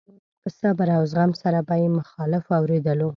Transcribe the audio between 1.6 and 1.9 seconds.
به يې